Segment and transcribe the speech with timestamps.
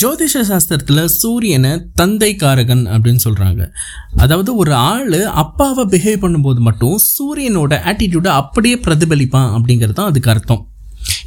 [0.00, 3.62] ஜோதிஷ சாஸ்திரத்தில் சூரியனை தந்தை காரகன் அப்படின்னு சொல்கிறாங்க
[4.24, 10.62] அதாவது ஒரு ஆள் அப்பாவை பிஹேவ் பண்ணும்போது மட்டும் சூரியனோட ஆட்டிடியூடை அப்படியே பிரதிபலிப்பான் அப்படிங்கிறது தான் அதுக்கு அர்த்தம்.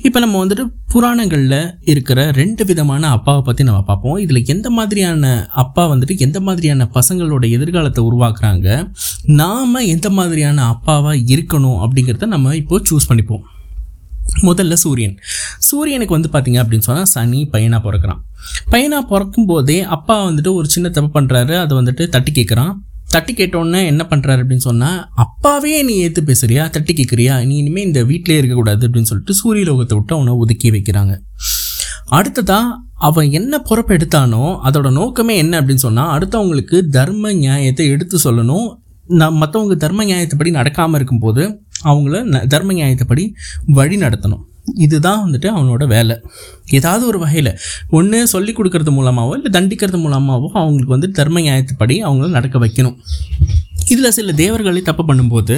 [0.08, 1.60] இப்போ நம்ம வந்துட்டு புராணங்களில்
[1.92, 4.18] இருக்கிற ரெண்டு விதமான அப்பாவை பற்றி நம்ம பார்ப்போம்.
[4.24, 8.80] இதில் எந்த மாதிரியான அப்பா வந்துட்டு எந்த மாதிரியான பசங்களோட எதிர்காலத்தை உருவாக்குறாங்க
[9.42, 13.46] நாம் எந்த மாதிரியான அப்பாவாக இருக்கணும் அப்படிங்கிறத நம்ம இப்போது சூஸ் பண்ணிப்போம்.
[14.42, 15.16] முதல்ல சூரியன்.
[15.58, 18.22] சூரியனுக்கு வந்து பார்த்தீங்க அப்படின்னு சொன்னால் சனி பையனாக பிறக்கிறான்.
[18.70, 22.74] பையனாக பிறக்கும் போதே அப்பா வந்துட்டு ஒரு சின்ன தப்பு பண்ணுறாரு அதை வந்துட்டு தட்டி கேட்குறான்
[23.10, 26.70] தட்டி கேட்டோன்னே என்ன பண்ணுறாரு அப்படின்னு சொன்னால் அப்பாவே நீ ஏற்று பேசுறியா?
[26.70, 31.16] தட்டி கேட்குறியா நீ இனிமேல் இந்த வீட்டிலே இருக்கக்கூடாது அப்படின்னு சொல்லிட்டு சூரியலோகத்தை விட்டு அவனை ஒதுக்கி வைக்கிறாங்க.
[32.10, 38.68] அடுத்ததாக அவன் என்ன பொறுப்பு எடுத்தானோ அதோட நோக்கமே என்ன அப்படின்னு சொன்னால் அடுத்தவங்களுக்கு தர்ம நியாயத்தை எடுத்து சொல்லணும்.
[39.06, 41.44] நான் மற்றவங்க தர்ம நியாயத்தைப்படி நடக்காமல் இருக்கும்போது
[41.84, 43.26] அவங்கள ந தர்ம நியாயத்தைப்படி
[43.80, 44.44] வழி நடத்தணும்
[44.86, 46.16] இதுதான் வந்துட்டு அவனோட வேலை.
[46.72, 47.52] ஏதாவது ஒரு வகையில்
[47.90, 52.98] ஒன்று சொல்லி கொடுக்கறது மூலமாகவோ இல்லை தண்டிக்கிறது மூலமாகவோ அவங்களுக்கு வந்து தர்ம நியாயத்தைப்படி அவங்கள நடக்க வைக்கணும்.
[53.90, 55.56] இதில் சில தேவர்களை தப்பு பண்ணும்போது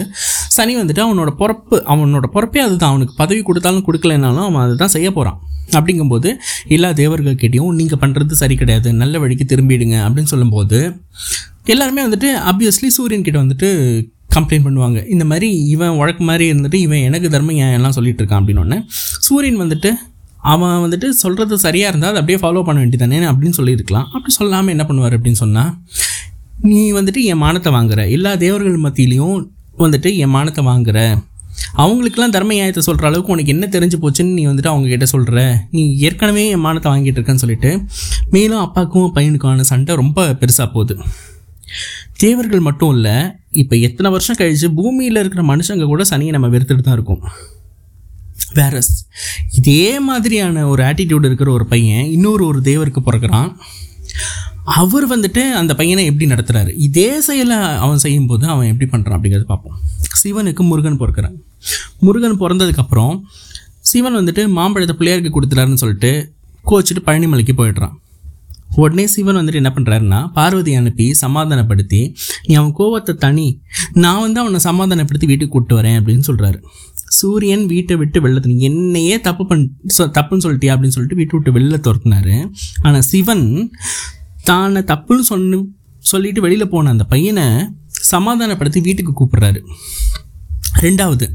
[0.55, 2.91] சனி வந்துட்டு அவனோட பொறப்பு அவனோட பொறப்பே அதுதான்.
[2.93, 5.39] அவனுக்கு பதவி கொடுத்தாலும் கொடுக்கலனாலும் அவன் அதை தான் செய்ய போகிறான்
[5.77, 6.29] அப்படிங்கும்போது
[6.67, 10.79] எல்லா தேவர்கள் கிட்டேயும் நீங்கள் பண்ணுறது சரி கிடையாது நல்ல வழிக்கு திரும்பிடுங்க அப்படின்னு சொல்லும்போது
[11.65, 13.69] எல்லாருமே வந்துட்டு ஆப்வியஸ்லி சூரியன்கிட்ட வந்துட்டு
[14.35, 14.99] கம்ப்ளைண்ட் பண்ணுவாங்க.
[15.13, 18.79] இந்த மாதிரி இவன் வழக்கு மாதிரி இருந்துட்டு இவன் எனக்கு தர்ம எல்லாம் சொல்லிட்டு இருக்கான் அப்படின்னு
[19.27, 19.91] சூரியன் வந்துட்டு
[20.51, 24.05] அவன் வந்துட்டு சொல்கிறது சரியாக இருந்தால் அதை அப்படியே ஃபாலோ பண்ண வேண்டியதானே அப்படின்னு சொல்லியிருக்கலாம்.
[24.15, 25.71] அப்படி சொல்லாமல் என்ன பண்ணுவார் அப்படின்னு சொன்னால்
[26.61, 28.11] நீ வந்துட்டு என் மானத்தை வாங்குற.
[28.11, 29.39] எல்லா தேவர்கள் மத்தியிலையும்
[29.77, 30.99] வந்துட்டு என் மானத்தை வாங்குற.
[31.81, 36.43] அவங்களுக்கெல்லாம் தர்ம நியாயத்தை சொல்கிற அளவுக்கு உனக்கு என்ன தெரிஞ்சு போச்சுன்னு நீ வந்துட்டு அவங்கக்கிட்ட சொல்கிற நீ ஏற்கனவே
[36.49, 37.71] என் மானத்தை வாங்கிட்டு இருக்கேன்னு சொல்லிட்டு
[38.35, 40.95] மேலும் அப்பாவுக்கும் பையனுக்கான சண்டை ரொம்ப பெருசாக போகுது.
[42.17, 43.15] தேவர்கள் மட்டும் இல்லை
[43.51, 47.21] இப்போ எத்தனை வருஷம் கழித்து பூமியில் இருக்கிற மனுஷங்க கூட சனியை நம்ம வெறுத்துட்டு தான் இருக்கோம்.
[48.53, 49.05] வேறஸ்
[49.51, 53.55] இதே மாதிரியான ஒரு ஆட்டிடியூட் இருக்கிற ஒரு பையன் இன்னொரு ஒரு தேவருக்கு பிறக்கிறான்.
[54.63, 59.77] அவர் வந்துட்டு அந்த பையனை எப்படி நடத்துகிறாரு இதே செயலை அவன் செய்யும்போது அவன் எப்படி பண்ணுறான் அப்படிங்கிறத பார்ப்போம்.
[60.23, 61.37] சிவனுக்கு முருகன் பிறக்கிறான்.
[61.99, 63.21] முருகன் பிறந்ததுக்கப்புறம்
[63.79, 66.33] சிவன் வந்துட்டு மாம்பழத்தை பிள்ளையாருக்கு கொடுத்துட்டாருன்னு சொல்லிட்டு
[66.65, 67.98] கோச்சிட்டு பழனிமலைக்கு போயிடுறான்.
[68.75, 72.15] உடனே சிவன் வந்துட்டு என்ன பண்ணுறாருன்னா பார்வதி அனுப்பி சமாதானப்படுத்தி
[72.47, 73.61] நீ அவன் கோவத்தை தனி
[73.93, 76.59] நான் வந்து அவனை சமாதானப்படுத்தி வீட்டுக்கு கூப்பிட்டு வரேன் அப்படின்னு சொல்கிறாரு
[77.09, 81.59] சூரியன் வீட்டை விட்டு வெளில நீ என்னையே தப்பு பண் சொ தப்புன்னு சொல்லிட்டியா அப்படின்னு சொல்லிட்டு வீட்டை விட்டு
[81.59, 82.51] வெளில துரத்துனாரு.
[82.81, 83.71] ஆனால் சிவன்
[84.45, 85.63] தானை தப்புன்னு சொன்னு
[85.99, 87.43] சொல்லிட்டு வெளியில் போன அந்த பையனை
[87.89, 89.61] சமாதானப்படுத்தி வீட்டுக்கு கூப்பிடுறாரு.
[90.79, 91.27] ரெண்டாவது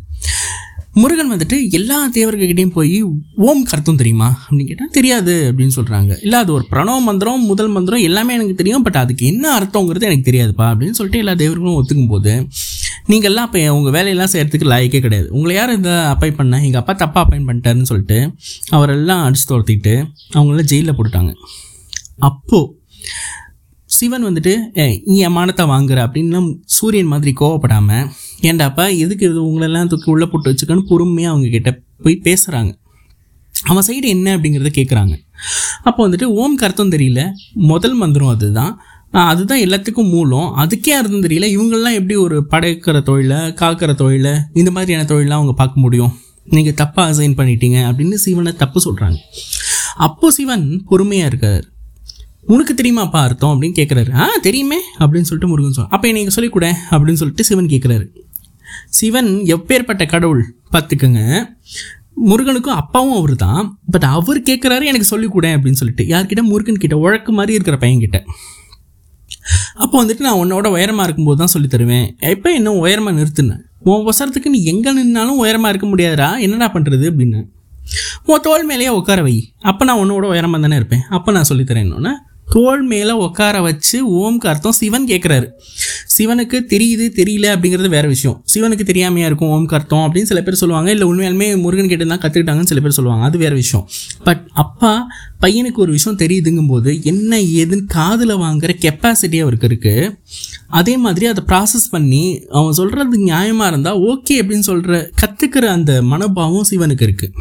[1.00, 2.99] முருகன் வந்துட்டு எல்லா தேவர்கிட்டையும் போய்
[3.47, 4.28] ஓம் கருத்தும் தெரியுமா?
[4.43, 8.82] அப்படின்னு கேட்டால் தெரியாது அப்படின்னு சொல்கிறாங்க இல்லை அது ஒரு பிரணவ மந்திரம் முதல் மந்திரம் எல்லாமே எனக்கு தெரியும்
[8.82, 12.34] பட் அதுக்கு என்ன அர்த்தங்கிறது எனக்கு தெரியாதுப்பா அப்படின்னு சொல்லிட்டு எல்லா தேவர்களும் ஒத்துக்கும் போது
[13.09, 15.28] நீங்கள்லாம் அப்போ உங்கள் வேலையெல்லாம் செய்கிறதுக்கு லாய்க்கே கிடையாது.
[15.31, 16.60] உங்களை யார் இந்த அப்பாய் பண்ண?
[16.62, 18.19] எங்கள் அப்பா தப்பாக அப்பாயின் பண்ணிட்டாருன்னு சொல்லிட்டு
[18.71, 19.94] அவரெல்லாம் அடிச்சு துரத்திட்டு
[20.34, 21.32] அவங்கள ஜெயிலில் போட்டுட்டாங்க.
[22.19, 22.71] அப்போது
[23.91, 28.06] சிவன் வந்துட்டு ஏ நீ மானத்தை வாங்குற அப்படின்னு சூரியன் மாதிரி கோவப்படாமல்
[28.49, 31.71] ஏண்டாப்பா எதுக்கு இது உங்களெல்லாம் தூக்கி உள்ளே போட்டு வச்சுக்கன்னு பொறுமையாக அவங்கக்கிட்ட
[32.03, 32.72] போய் பேசுகிறாங்க
[33.69, 35.15] அவன் சைடு என்ன அப்படிங்கிறத கேட்குறாங்க
[35.82, 37.21] அப்போ வந்துட்டு ஓம் கருத்தம் தெரியல.
[37.71, 38.72] முதல் மந்திரம் அதுதான்.
[39.31, 40.49] அதுதான் எல்லாத்துக்கும் மூலம்.
[40.62, 41.49] அதுக்கே அர்த்தம் தெரியல.
[41.56, 46.12] இவங்கெல்லாம் எப்படி ஒரு படைக்கிற தொழிலை காக்கிற தொழிலை இந்த மாதிரியான தொழிலாம் அவங்க பார்க்க முடியும்?
[46.44, 49.19] நீங்கள் தப்பாக அசைன் பண்ணிட்டீங்க அப்படின்னு சிவனை தப்பு சொல்கிறாங்க
[49.97, 51.65] அப்போ சிவன் பொறுமையாக இருக்கார்.
[52.47, 57.21] உனக்கு தெரியுமாப்பா அர்த்தம் அப்படின்னு கேட்குறாரு ஆ தெரியுமே அப்படின்னு சொல்லிட்டு முருகன் சொல் அப்போ நீங்கள் சொல்லிக்கூட அப்படின்னு
[57.21, 58.05] சொல்லிட்டு சிவன் கேட்குறாரு
[58.98, 60.42] சிவன் எப்பேற்பட்ட கடவுள்?
[60.72, 61.22] பார்த்துக்கோங்க.
[62.30, 66.04] முருகனுக்கும் அப்பாவும் அவர் தான் பட் அவர் கேட்குறாரு எனக்கு சொல்லிக்கூட அப்படின்னு சொல்லிட்டு.
[66.12, 66.42] யார்கிட்ட?
[66.50, 66.96] முருகன் கிட்ட.
[66.96, 68.20] உழக்கு மாதிரி இருக்கிற பையன்கிட்ட.
[69.82, 72.06] அப்போ வந்துட்டு நான் உன்னோட உயரமாக இருக்கும்போது தான் சொல்லி தருவேன்.
[72.34, 77.40] எப்போ இன்னும் உயரமாக நிறுத்துனேன் உன் ஒசரத்துக்கு நீ எங்கே நின்னாலும் உயரமாக இருக்க முடியாதரா என்னடா பண்ணுறது அப்படின்னு.
[78.26, 79.34] உன் தோல் மேலேயே உட்கார வை.
[79.70, 81.02] அப்போ நான் உன்னோட உயரமாக தானே இருப்பேன்.
[81.16, 82.12] அப்போ நான் சொல்லித்தரேன் என்னன்னா
[82.49, 85.47] தோல் மேலே உட்கார வச்சு ஓம்க்கு அர்த்தம் சிவன் கேட்குறாரு
[86.16, 88.44] சிவனுக்கு தெரியுது தெரியல அப்படிங்கிறது வேற விஷயம்.
[88.55, 90.91] சிவனுக்கு தெரியாமையா இருக்கும் ஓம்க்கு அர்த்தம் அப்படின்னு சில பேர் சொல்லுவாங்க.
[90.91, 93.25] இல்லை உண்மையாலுமே முருகன் கிட்ட தான் கற்றுக்கிட்டாங்கன்னு சில பேர் சொல்லுவாங்க.
[93.25, 93.88] அது வேற விஷயம்.
[94.25, 95.06] பட் அப்பா
[95.41, 100.12] பையனுக்கு ஒரு விஷயம் தெரியுதுங்கும் போது என்ன ஏதுன்னு காதில் வாங்குற கெப்பாசிட்டி அவருக்கு இருக்குது
[100.69, 106.69] அதே மாதிரி அதை ப்ராசஸ் பண்ணி அவன் சொல்கிறது நியாயமாக இருந்தால் ஓகே அப்படின்னு சொல்கிற கற்றுக்கிற அந்த மனோபாவம்
[106.70, 107.32] சிவனுக்கு இருக்குது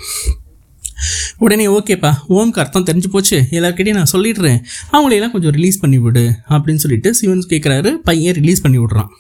[1.43, 3.37] உடனே ஓகேப்பா ஓம்க்கு அர்த்தம் தெரிஞ்சு போச்சு.
[3.57, 4.59] எல்லாருக்கிட்டையும் நான் சொல்லிடுறேன்.
[4.93, 9.11] அவங்களையெல்லாம் கொஞ்சம் ரிலீஸ் பண்ணி விடு அப்படின்னு சொல்லிட்டு சிவன் கேட்குறாரு பையன் ரிலீஸ் பண்ணி விடுறான்.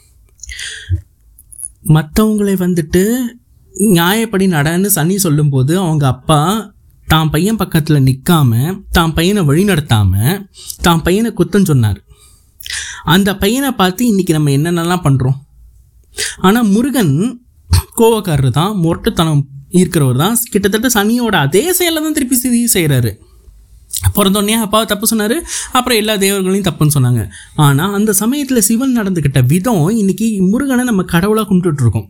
[1.95, 3.03] மற்றவங்களை வந்துட்டு
[3.97, 6.39] நியாயப்படி நடன்னு சனி சொல்லும்போது அவங்க அப்பா
[7.07, 8.51] தான் பையன் பக்கத்தில் நிற்காம
[8.97, 10.37] தான் பையனை வழிநடத்தாமல்
[10.85, 11.99] தான் பையனை குத்தம் சொன்னார்.
[13.13, 15.39] அந்த பையனை பார்த்து இன்றைக்கி நம்ம என்னென்னலாம் பண்ணுறோம்
[16.47, 17.15] ஆனால் முருகன்
[17.99, 19.43] கோவக்காரர் தான் முரட்டுத்தனம்
[19.81, 20.35] இருக்கிறவர் தான்.
[20.53, 23.13] கிட்டத்தட்ட சனியோட அதே செயலை தான் திருப்பி செய்கிறாரு
[24.15, 25.35] பிறந்தோடனே அப்பாவை தப்பு சொன்னார்.
[25.77, 27.21] அப்புறம் எல்லா தேவர்களையும் தப்புன்னு சொன்னாங்க.
[27.65, 32.03] ஆனால் அந்த சமயத்தில் சிவன் நடந்துக்கிட்ட விதம் இன்னைக்கு முருகனை நம்ம கடவுளாக கும்பிட்டுட்டு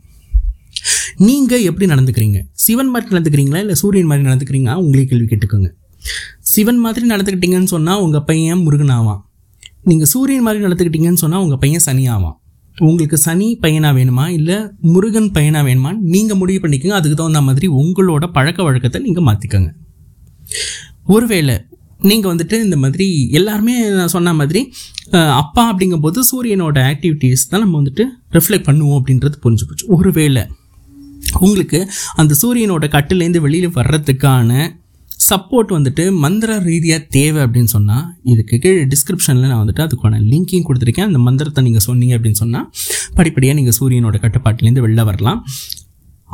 [1.27, 2.39] நீங்கள் எப்படி நடந்துக்கிறீங்க?
[2.63, 3.59] சிவன் மாதிரி நடந்துக்கிறீங்களா?
[3.65, 4.75] இல்லை சூரியன் மாதிரி நடந்துக்கிறீங்களா?
[4.83, 5.69] உங்களே கேள்வி கேட்டுக்கோங்க.
[6.53, 9.21] சிவன் மாதிரி நடந்துக்கிட்டீங்கன்னு சொன்னால் உங்கள் பையன் முருகன் ஆவான்
[9.89, 12.35] நீங்கள் சூரியன் மாதிரி நடந்துக்கிட்டீங்கன்னு சொன்னால் உங்கள் பையன் சனி ஆவான்
[12.77, 14.25] உங்களுக்கு சனி பையனாக வேணுமா?
[14.37, 14.57] இல்லை
[14.93, 15.91] முருகன் பையனாக வேணுமா?
[16.13, 16.97] நீங்கள் முடிவு பண்ணிக்கோங்க.
[16.99, 19.71] அதுக்கு தகுந்த மாதிரி உங்களோட பழக்க வழக்கத்தை நீங்கள் மாற்றிக்கோங்க
[21.07, 21.55] ஒருவேளை
[22.09, 23.05] நீங்கள் வந்துட்டு இந்த மாதிரி
[23.39, 24.61] எல்லாருமே நான் சொன்ன மாதிரி
[25.41, 29.85] அப்பா அப்படிங்கும்போது சூரியனோட ஆக்டிவிட்டீஸ் தான் நம்ம வந்துட்டு ரிஃப்ளெக்ட் பண்ணுவோம் அப்படின்றது புரிஞ்சு போச்சு.
[29.87, 30.43] ஒருவேளை
[31.39, 31.79] உங்களுக்கு
[32.15, 34.49] அந்த சூரியனோட கட்டிலேருந்து வெளியில் வர்றதுக்கான
[35.29, 41.09] சப்போர்ட் வந்துட்டு மந்திர ரீதியாக தேவை அப்படின்னு சொன்னால் இதுக்கு கீழே டிஸ்கிரிப்ஷனில் நான் வந்துட்டு அதுக்கான லிங்கையும் கொடுத்துருக்கேன்.
[41.09, 42.67] அந்த மந்திரத்தை நீங்கள் சொன்னீங்க அப்படின்னு சொன்னால்
[43.19, 45.39] படிப்படியாக நீங்கள் சூரியனோட கட்டுப்பாட்டிலேருந்து வெளில வரலாம்.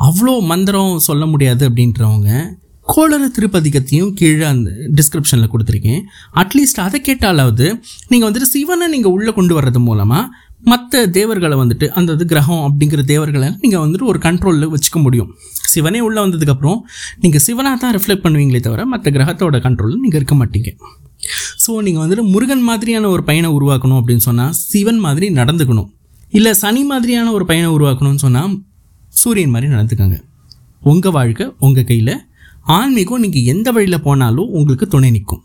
[0.08, 2.32] அவ்வளோ மந்திரம் சொல்ல முடியாது அப்படின்றவங்க
[2.94, 4.70] கோளர திருப்பதிகத்தையும் கீழே அந்த
[5.00, 6.00] டிஸ்கிரிப்ஷனில் கொடுத்துருக்கேன்.
[6.42, 7.66] அட்லீஸ்ட் அதை கேட்டாலாவது
[8.12, 10.24] நீங்கள் வந்துட்டு சிவனை நீங்கள் உள்ளே கொண்டு வர்றது மூலமாக
[10.62, 15.30] மற்ற தேவர்களை வந்துட்டு அந்த இது கிரகம் அப்படிங்கிற தேவர்களை நீங்கள் வந்துட்டு ஒரு கண்ட்ரோலில் வச்சுக்க முடியும்.
[15.74, 16.80] சிவனே உள்ளே வந்ததுக்கப்புறம்
[17.24, 20.72] நீங்கள் சிவனாக தான் ரிஃப்ளெக்ட் பண்ணுவீங்களே தவிர மற்ற கிரகத்தோட கண்ட்ரோலில் நீங்கள் இருக்க மாட்டீங்க.
[21.64, 25.90] ஸோ நீங்கள் வந்துட்டு முருகன் மாதிரியான ஒரு பையனை உருவாக்கணும் அப்படின்னு சொன்னால் சிவன் மாதிரி நடந்துக்கணும்.
[26.38, 28.56] இல்லை சனி மாதிரியான ஒரு பையனை உருவாக்கணும்னு சொன்னால்
[29.22, 30.18] சூரியன் மாதிரி நடந்துக்கோங்க.
[30.92, 32.16] உங்கள் வாழ்க்கை உங்கள் கையில்.
[32.78, 35.44] ஆன்மீகம் நீங்கள் எந்த வழியில் போனாலும் உங்களுக்கு துணை நிற்கும்.